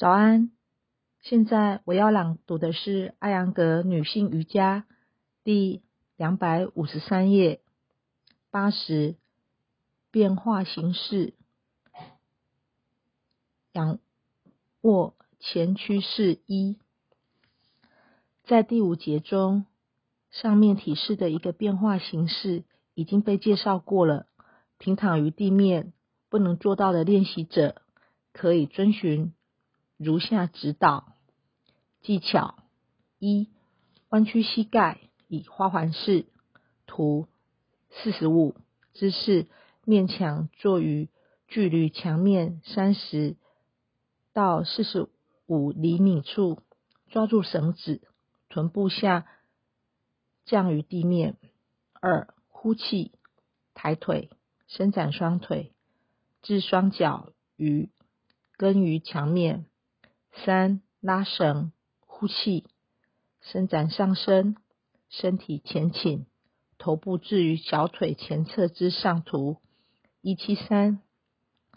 [0.00, 0.50] 早安，
[1.20, 4.86] 现在我要朗读的是艾扬格女性瑜伽
[5.44, 5.82] 第
[6.16, 7.60] 两百五十三页，
[8.50, 9.16] 八十
[10.10, 11.34] 变化形式，
[13.72, 13.98] 仰
[14.80, 16.78] 卧前屈式一，
[18.44, 19.66] 在第五节中，
[20.30, 22.64] 上面提示的一个变化形式
[22.94, 24.28] 已经被介绍过了。
[24.78, 25.92] 平躺于地面
[26.30, 27.82] 不能做到的练习者，
[28.32, 29.34] 可以遵循。
[30.02, 31.12] 如下指导
[32.00, 32.56] 技巧：
[33.18, 33.50] 一、
[34.08, 36.24] 弯曲膝盖以花环式
[36.86, 37.28] 图
[37.90, 38.56] 四十五
[38.94, 39.46] 姿势，
[39.84, 41.10] 面墙坐于
[41.48, 43.36] 距离墙面三十
[44.32, 45.10] 到四十
[45.44, 46.62] 五厘米处，
[47.10, 48.00] 抓住绳子，
[48.48, 49.26] 臀部下
[50.46, 51.36] 降于地面。
[51.92, 53.12] 二、呼气，
[53.74, 54.30] 抬腿，
[54.66, 55.74] 伸展双腿，
[56.40, 57.90] 置双脚于
[58.56, 59.66] 根于墙面。
[60.32, 61.72] 三拉绳，
[62.06, 62.66] 呼气，
[63.40, 64.56] 伸展上身，
[65.08, 66.26] 身体前倾，
[66.78, 69.22] 头部置于小腿前侧之上。
[69.22, 69.60] 图
[70.22, 71.00] 一七三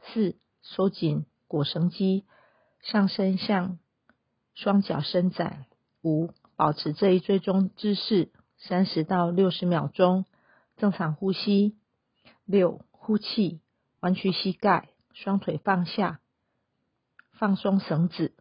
[0.02, 2.26] 四收紧腘绳肌，
[2.82, 3.80] 上身向
[4.54, 5.66] 双脚伸展。
[6.02, 10.26] 五保持这一追踪姿势三十到六十秒钟，
[10.78, 11.78] 正常呼吸。
[12.46, 13.62] 六呼气，
[14.02, 16.20] 弯曲膝盖，双腿放下，
[17.32, 18.34] 放松绳子。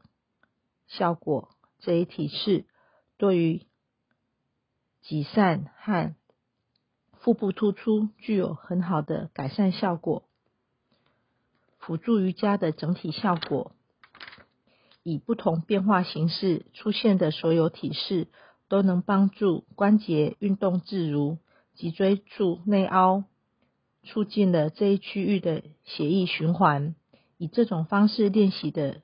[0.98, 1.48] 效果
[1.79, 2.67] 这一体式
[3.17, 3.67] 对于
[5.01, 6.15] 挤散和
[7.12, 10.25] 腹部突出具有很好的改善效果。
[11.79, 13.73] 辅助瑜伽的整体效果，
[15.03, 18.29] 以不同变化形式出现的所有体式
[18.69, 21.39] 都能帮助关节运动自如，
[21.75, 23.25] 脊椎处内凹，
[24.03, 26.95] 促进了这一区域的血液循环。
[27.39, 29.01] 以这种方式练习的。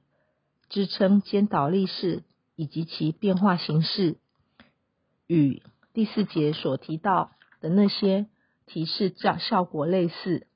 [0.68, 2.22] 支撑肩倒立式
[2.54, 4.18] 以及其变化形式，
[5.26, 8.26] 与第四节所提到的那些
[8.66, 10.46] 提示效效果类似。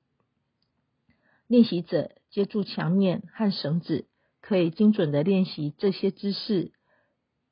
[1.46, 4.06] 练习者接住墙面和绳子，
[4.40, 6.72] 可以精准的练习这些姿势，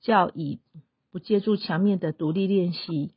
[0.01, 0.61] 较以
[1.11, 3.15] 不借助墙面的独立练习。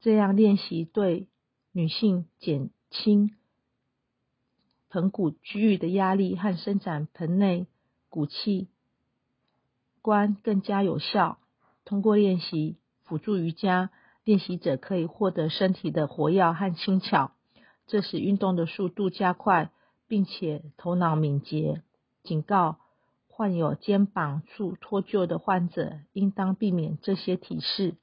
[0.00, 1.28] 这样练习对
[1.72, 3.37] 女性减轻。
[4.90, 7.66] 盆骨区域的压力和伸展盆内
[8.08, 8.68] 骨器
[10.02, 11.38] 官更加有效。
[11.84, 13.90] 通过练习辅助瑜伽，
[14.24, 17.32] 练习者可以获得身体的活跃和轻巧，
[17.86, 19.70] 这使运动的速度加快，
[20.06, 21.82] 并且头脑敏捷。
[22.22, 22.78] 警告：
[23.28, 27.96] 患有肩膀处脱臼的患者应当避免这些体式。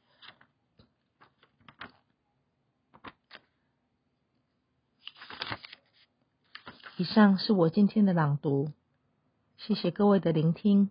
[6.97, 8.72] 以上是我今天的朗读，
[9.57, 10.89] 谢谢各位的聆听。